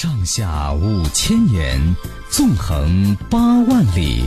[0.00, 1.76] 上下五千年，
[2.30, 4.22] 纵横八万里，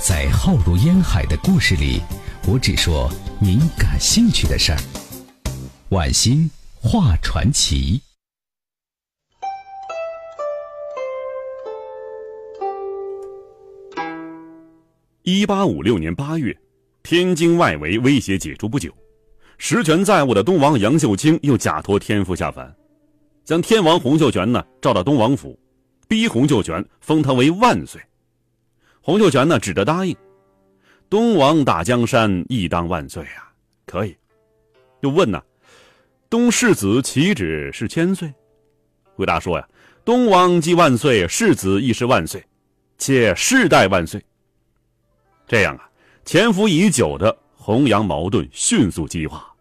[0.00, 2.00] 在浩如烟海的故事里，
[2.48, 4.78] 我只说您感兴趣的事儿。
[5.90, 8.00] 晚星画传奇。
[15.22, 16.56] 一八五六年八月，
[17.02, 18.90] 天津外围威胁解除不久，
[19.58, 22.74] 实权在握的东王杨秀清又假托天父下凡。
[23.44, 25.58] 将天王洪秀全呢召到东王府，
[26.08, 28.00] 逼洪秀全封他为万岁。
[29.02, 30.16] 洪秀全呢只得答应。
[31.10, 33.52] 东王打江山，亦当万岁啊！
[33.86, 34.16] 可以。
[35.00, 35.40] 又问呢，
[36.30, 38.32] 东世子岂止是千岁？
[39.14, 39.68] 回答说呀，
[40.04, 42.42] 东王既万岁，世子亦是万岁，
[42.96, 44.24] 且世代万岁。
[45.46, 45.88] 这样啊，
[46.24, 49.54] 潜伏已久的洪杨矛盾迅速激化，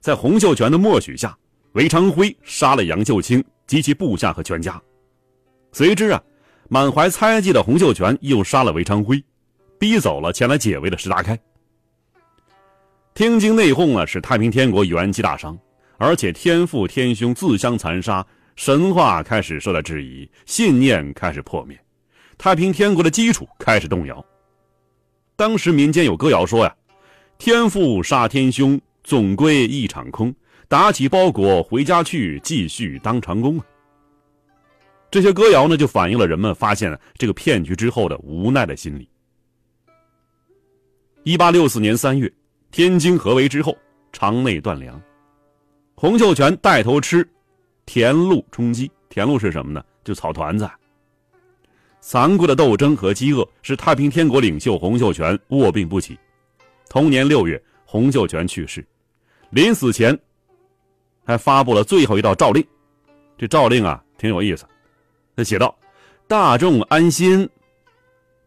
[0.00, 1.38] 在洪秀全的默许下。
[1.74, 4.80] 韦昌辉杀了杨秀清及其部下和全家，
[5.72, 6.22] 随之啊，
[6.68, 9.20] 满怀猜忌的洪秀全又杀了韦昌辉，
[9.76, 11.36] 逼走了前来解围的石达开。
[13.12, 15.58] 天津内讧啊，使太平天国元气大伤，
[15.98, 21.76] 而且天父天兄自相残杀，神话开始受到质疑，信念开始破灭，
[22.38, 24.24] 太平天国的基础开始动摇。
[25.34, 26.72] 当时民间有歌谣说呀
[27.36, 30.32] ：“天父杀天兄，总归一场空。”
[30.74, 33.62] 打起包裹回家去，继续当长工。
[35.08, 39.08] 这些歌谣呢，就反映了人们发现这个骗局之后的无奈的心理。
[41.22, 42.28] 一八六四年三月，
[42.72, 43.78] 天津合围之后，
[44.10, 45.00] 肠内断粮，
[45.94, 47.24] 洪秀全带头吃
[47.86, 48.90] 田路充饥。
[49.08, 49.80] 田路是什么呢？
[50.02, 50.68] 就草团子。
[52.00, 56.18] 残酷的斗争和饥饿使太平天国领袖洪秀全卧病不起。
[56.90, 58.84] 同年六月，洪秀全去世，
[59.50, 60.18] 临死前。
[61.24, 62.64] 还发布了最后一道诏令，
[63.38, 64.66] 这诏令啊挺有意思，
[65.34, 65.76] 他写道
[66.28, 67.48] ：“大众安心，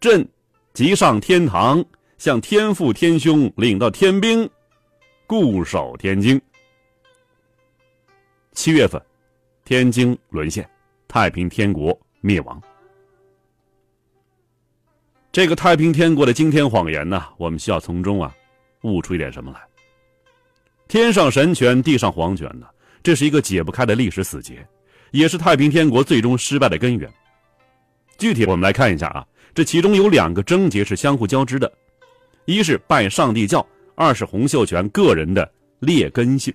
[0.00, 0.26] 朕
[0.72, 1.84] 即上天堂，
[2.18, 4.48] 向天父天兄领到天兵，
[5.26, 6.40] 固守天津。”
[8.52, 9.00] 七月份，
[9.64, 10.68] 天津沦陷，
[11.08, 12.60] 太平天国灭亡。
[15.32, 18.34] 这个太平天国的惊天谎言呢，我们需要从中啊
[18.82, 19.60] 悟出一点什么来。
[20.88, 22.66] 天上神权，地上皇权呢？
[23.02, 24.64] 这是一个解不开的历史死结，
[25.10, 27.12] 也是太平天国最终失败的根源。
[28.18, 31.72] 具体我们来看一下啊，这其中有两个症结是相互交织的，
[32.44, 33.66] 一是拜上帝教，
[33.96, 36.54] 二是洪秀全个人的劣根性。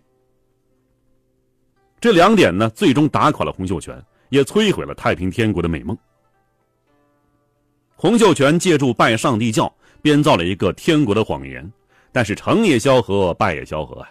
[2.00, 5.98] 这两点呢，最终打垮了洪秀全，也摧毁了太平天国的美梦。
[7.96, 9.72] 洪秀全借助拜上帝教
[10.02, 11.70] 编造了一个天国的谎言，
[12.12, 14.10] 但是成也萧何，败也萧何啊！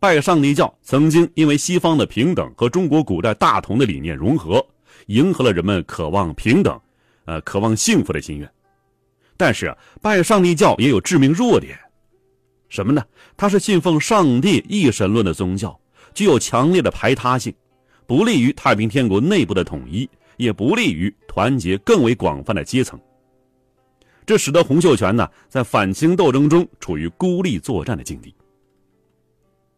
[0.00, 4.64] 拜上帝教曾经因为西方的平等和中国古代大同的理念融合，
[5.06, 6.78] 迎合了人们渴望平等、
[7.24, 8.50] 呃渴望幸福的心愿。
[9.36, 11.78] 但是啊，拜上帝教也有致命弱点，
[12.68, 13.02] 什么呢？
[13.36, 15.78] 它是信奉上帝一神论的宗教，
[16.12, 17.54] 具有强烈的排他性，
[18.06, 23.00] 不利于太平天国内部的统一，也不利于团结更为广泛的阶层。
[24.26, 28.34] 这使得洪秀全呢，在反清斗争中处于孤立作战的境地。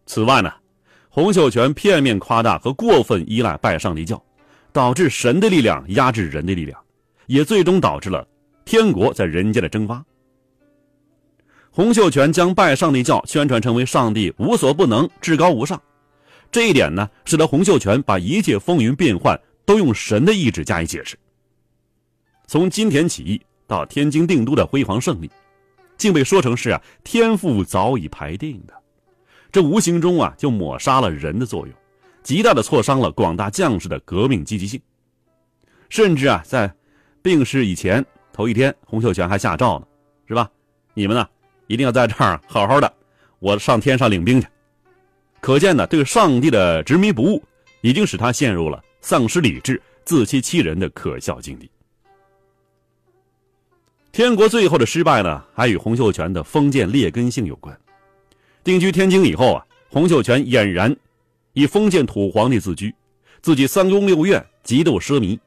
[0.06, 0.52] 此外呢，
[1.10, 4.22] 洪秀全片面夸大和过分依赖拜上帝教，
[4.72, 6.80] 导致神的力量压制人的力量，
[7.26, 8.26] 也最终导致了
[8.64, 10.04] 天国在人间的蒸发。
[11.70, 15.82] 洪秀全将拜上帝教宣传成为上帝无所不能、至高无上，
[16.50, 21.18] 这一点呢，使得洪秀全把一切风云变幻都用神的意志加以解释。
[22.46, 25.30] 从金田起义到天津定都的辉煌胜利，
[25.98, 28.72] 竟被说成是啊天父早已排定的。
[29.50, 31.74] 这无形中啊，就抹杀了人的作用，
[32.22, 34.80] 极大的挫伤了广大将士的革命积极性。
[35.88, 36.72] 甚至啊，在
[37.22, 39.86] 病逝以前头一天，洪秀全还下诏呢，
[40.26, 40.50] 是吧？
[40.94, 41.26] 你们呢，
[41.66, 42.92] 一定要在这儿好好的，
[43.38, 44.46] 我上天上领兵去。
[45.40, 47.42] 可见呢，对上帝的执迷不悟，
[47.80, 51.70] 已经使他陷入了丧失理智、自欺欺人的可笑境地。
[54.10, 57.78] 天国最后的失败呢，还与洪秀全的封建劣根性有关。
[58.66, 60.92] 定居天津以后啊，洪秀全俨然
[61.52, 62.92] 以封建土皇帝自居，
[63.40, 65.38] 自己三宫六院，极度奢靡。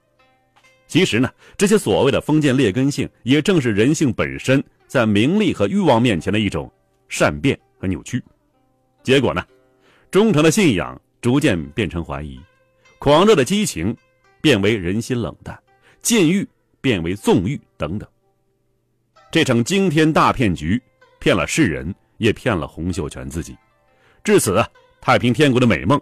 [0.88, 6.72] 其实呢，这些所谓的封建劣根性，也正是人性本身在名利和欲望面前的一种
[7.10, 8.24] 善变和扭曲。
[9.04, 9.46] 结果呢，
[10.10, 12.40] 忠诚的信仰逐渐变成怀疑，
[13.00, 13.94] 狂热的激情
[14.40, 15.62] 变为人心冷淡，
[16.02, 16.48] 禁欲
[16.80, 18.08] 变为纵欲等等。
[19.30, 20.82] 这场惊天大骗局，
[21.20, 21.94] 骗了世人。
[22.20, 23.58] 也骗了洪秀全自己。
[24.24, 24.64] 至此
[25.02, 26.00] 太平天国的美梦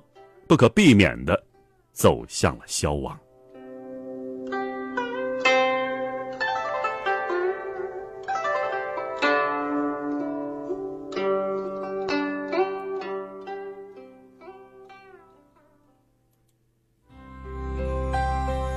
[0.47, 1.41] 不可避免地
[1.93, 3.17] 走向了消亡。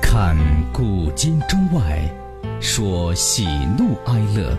[0.01, 0.37] 看
[0.73, 2.03] 古今中外
[2.61, 3.47] 说喜
[3.79, 4.57] 怒哀乐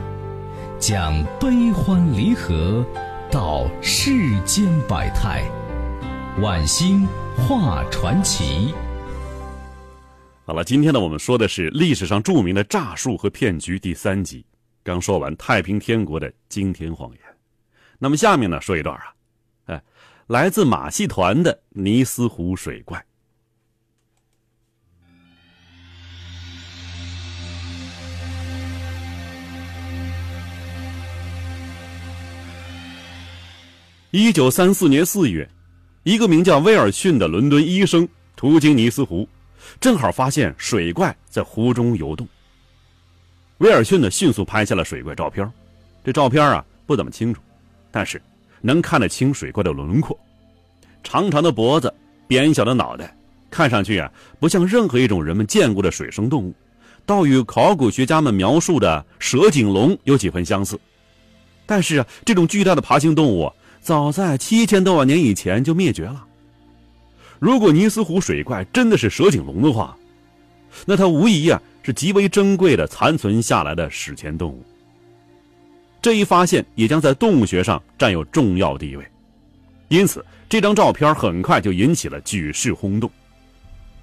[0.82, 2.84] 讲悲欢离合，
[3.32, 5.44] 道世间百态，
[6.42, 7.08] 晚星
[7.38, 8.74] 画传奇。
[10.44, 14.44] 好了，今天呢，我们说的是历史上著名的诈术和骗局第三集。
[14.82, 17.20] 刚说完太平天国的惊天谎言，
[18.00, 19.04] 那么下面呢，说一段啊，
[19.66, 19.84] 哎，
[20.26, 23.06] 来自马戏团的尼斯湖水怪。
[34.12, 35.50] 一九三四年四月，
[36.04, 38.06] 一个名叫威尔逊的伦敦医生
[38.36, 39.26] 途经尼斯湖，
[39.80, 42.28] 正好发现水怪在湖中游动。
[43.60, 45.50] 威尔逊呢，迅速拍下了水怪照片。
[46.04, 47.42] 这照片啊，不怎么清楚，
[47.90, 48.22] 但是
[48.60, 50.20] 能看得清水怪的轮廓。
[51.04, 51.94] 长长的脖子，
[52.28, 53.16] 扁小的脑袋，
[53.50, 54.12] 看上去啊，
[54.42, 56.54] 不像任何一种人们见过的水生动物，
[57.06, 60.78] 倒与考古学家们描述的蛇颈龙有几分相似。
[61.66, 63.50] 但是啊，这种巨大的爬行动物。
[63.82, 66.24] 早在七千多万年以前就灭绝了。
[67.40, 69.98] 如果尼斯湖水怪真的是蛇颈龙的话，
[70.86, 74.64] 那它无疑啊是极为珍贵的残存下来的史前动物。
[76.00, 79.06] 这一发现也将在动物学上占有重要地位，
[79.88, 83.10] 因此这张照片很快就引起了举世轰动。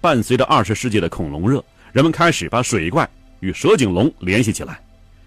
[0.01, 3.09] 伴随着二十世纪的恐龙热，人们开始把水怪
[3.41, 4.81] 与蛇颈龙联系起来，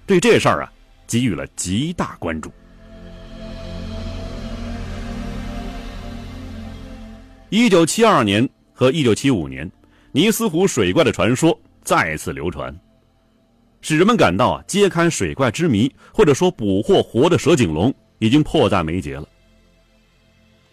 [0.06, 0.72] 对这事儿啊
[1.08, 2.52] 给予了极大关注。
[7.52, 9.70] 一九七二年和一九七五年，
[10.14, 12.74] 尼斯湖水怪的传说再次流传，
[13.82, 19.28] 使人们感到啊，揭开水怪之谜，或者说捕获活的蛇颈龙已经迫在眉睫了。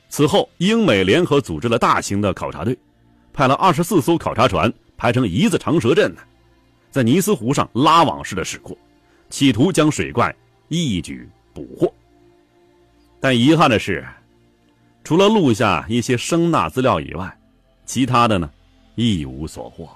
[0.08, 2.78] 此后，英美联合组织了大型的考察队，
[3.32, 6.20] 派了二十四艘考察船排成一字长蛇阵呢，
[6.92, 8.78] 在尼斯湖上拉网式的驶过，
[9.30, 10.32] 企图将水怪
[10.68, 11.92] 一举捕获。
[13.18, 14.06] 但遗憾的是。
[15.08, 17.34] 除了录下一些声纳资料以外，
[17.86, 18.50] 其他的呢，
[18.94, 19.88] 一无所获。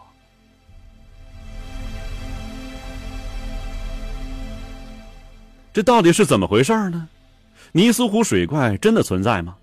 [5.71, 7.07] 这到底是怎么回事呢？
[7.73, 9.55] 尼斯湖水怪真的存在吗？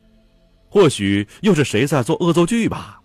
[0.69, 3.01] 或许又是谁在做恶作剧吧？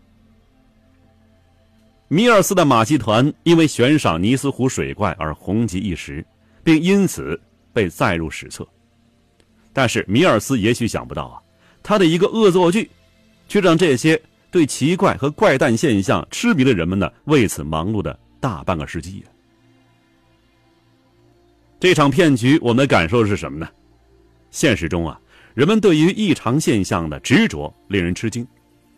[2.09, 6.23] 米尔斯的马戏团因为悬赏尼斯湖水怪而红极一时，
[6.63, 7.41] 并因此
[7.73, 8.69] 被载入史册。
[9.73, 11.41] 但是米尔斯也许想不到啊。
[11.85, 12.91] 他的一个恶作剧，
[13.47, 14.21] 却让这些
[14.51, 19.23] 对奇怪和怪诞现象痴迷的人们呢，为此忙碌的大半个世纪。
[21.79, 23.69] 这场骗局，我们的感受是什么呢？
[24.51, 25.21] 现实中啊，
[25.53, 28.47] 人们对于异常现象的执着令人吃惊，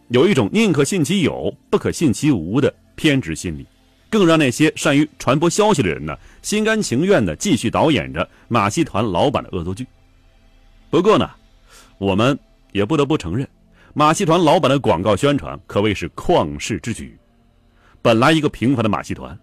[0.06, 3.67] 有一种宁可信其有，不可信其无的偏执心理，
[4.09, 9.85] 更让那些善于传播消息的人呢，心甘情愿的继续导演着马戏团老板的恶作剧。
[10.89, 11.29] 不过呢，
[11.99, 12.39] 我们。
[12.76, 13.49] 也不得不承认，
[13.94, 17.19] 马戏团老板的广告宣传可谓是旷世之举。
[18.03, 19.36] 本来一个平凡的马戏团，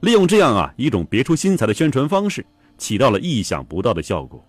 [0.00, 2.44] 利用这样啊一种别出心裁的宣传方式，
[2.76, 4.46] 起到了意想不到的效果。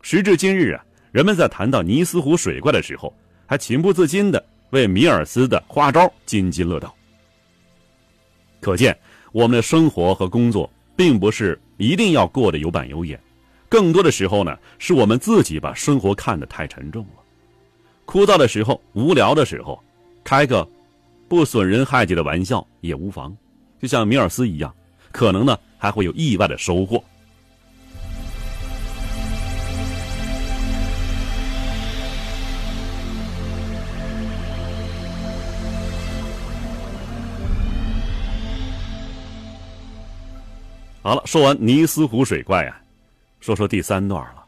[0.00, 0.82] 时至今日啊，
[1.12, 6.94] 人们在谈到尼斯湖水怪的时候，还情不自禁的为米尔斯的花招津津乐道。
[8.58, 8.98] 可见，
[9.32, 13.20] 我们的生活和工作并不是一定要过得有板有眼，
[13.68, 17.19] 更多的时候呢，是我们自己把生活看得太沉重了。
[18.10, 19.80] 枯燥的时候，无聊的时候，
[20.24, 20.68] 开个
[21.28, 23.32] 不损人害己的玩笑也无妨。
[23.80, 24.74] 就像米尔斯一样，
[25.12, 27.00] 可能呢还会有意外的收获。
[41.00, 42.82] 好了，说完尼斯湖水怪啊，
[43.38, 44.44] 说说第三段了：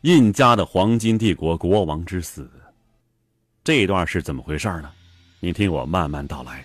[0.00, 2.50] 印加的黄金帝国国王之死。
[3.68, 4.90] 这一段是怎么回事呢？
[5.40, 6.64] 您听我慢慢道来。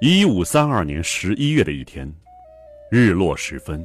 [0.00, 2.08] 一五三二年十一月的一天，
[2.88, 3.84] 日落时分，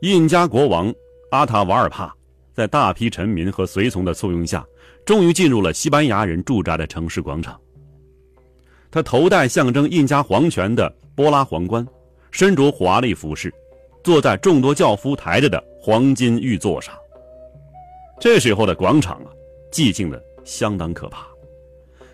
[0.00, 0.90] 印加国王
[1.30, 2.14] 阿塔瓦尔帕
[2.54, 4.66] 在大批臣民和随从的簇拥下，
[5.04, 7.60] 终于进入了西班牙人驻扎的城市广场。
[8.90, 11.86] 他头戴象征印加皇权的波拉皇冠，
[12.30, 13.52] 身着华丽服饰，
[14.02, 16.94] 坐在众多轿夫抬着的黄金玉座上。
[18.18, 19.28] 这时候的广场啊，
[19.70, 21.26] 寂静的相当可怕。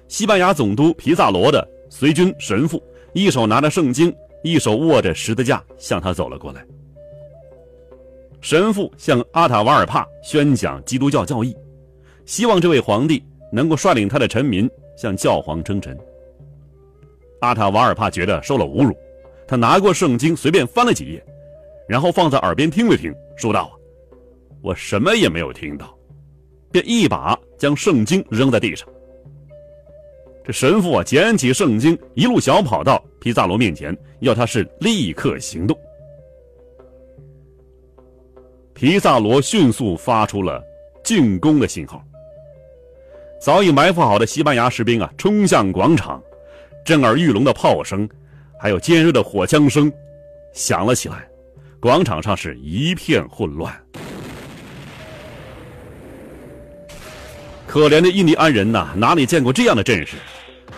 [0.08, 2.82] 西班牙总督皮萨罗的随军神父，
[3.12, 6.64] 一手拿着圣经，一手握着十字架，向他走了过来。
[8.40, 11.54] 神父向阿塔瓦尔帕宣讲基督教教义，
[12.24, 13.22] 希望这位皇帝
[13.52, 15.96] 能够率领他的臣民向教皇称臣。
[17.40, 18.96] 阿塔瓦尔帕觉得受了侮辱，
[19.46, 21.22] 他拿过圣经随便翻了几页，
[21.86, 23.70] 然后放在耳边听了听，说道
[24.64, 25.94] ：“我什么也没有听到。”
[26.72, 28.88] 便一把将圣经扔在地上。
[30.44, 35.78] 这神父啊，捡起圣经，一路小跑到皮萨罗面前，要他是立刻行动。
[38.74, 40.60] 皮萨罗迅速发出了
[41.04, 42.02] 进攻的信号。
[43.40, 46.20] 早已埋伏好的西班牙士兵啊，冲向广场，
[46.84, 48.08] 震耳欲聋的炮声，
[48.58, 49.92] 还有尖锐的火枪声
[50.52, 51.28] 响了起来，
[51.80, 53.72] 广场上是一片混乱。
[57.66, 60.16] 可怜的印第安人呐，哪里见过这样的阵势？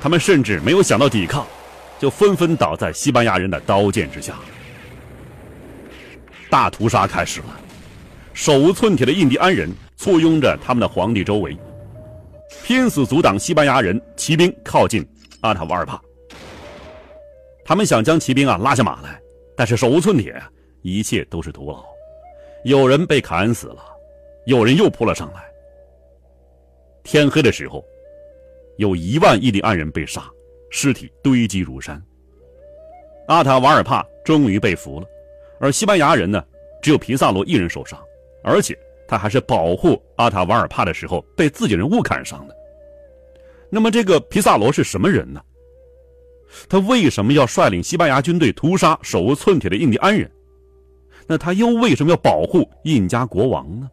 [0.04, 1.46] 他们甚至没有想到抵抗，
[1.98, 4.34] 就纷纷倒在西班牙人的刀剑之下。
[6.50, 7.58] 大屠杀开始了，
[8.34, 11.56] 手无寸铁的印第安人簇拥着他们的皇帝周围，
[12.62, 15.02] 拼死阻挡西班牙人骑兵靠近
[15.40, 15.98] 阿塔瓦尔帕。
[17.64, 19.18] 他们想将骑兵啊拉下马来，
[19.56, 20.38] 但是手无寸铁，
[20.82, 21.82] 一切都是徒劳。
[22.64, 23.78] 有人被砍死了，
[24.44, 25.42] 有人又扑了上来。
[27.02, 27.82] 天黑的时候，
[28.76, 30.28] 有一万印第安人被杀，
[30.70, 32.02] 尸体堆积如山。
[33.28, 35.06] 阿塔瓦尔帕终于被俘了，
[35.60, 36.44] 而西班牙人呢，
[36.82, 37.98] 只有皮萨罗一人受伤，
[38.42, 38.76] 而且
[39.06, 42.56] 他还是保护阿塔瓦尔帕的时候被自己人误砍伤的。
[43.70, 45.40] 那么这个皮萨罗是什么人呢？
[46.68, 50.30] 他为什么要率领西班牙军队屠杀手无寸铁的印第安人？
[51.26, 53.88] 那他又为什么要保护印加国王呢？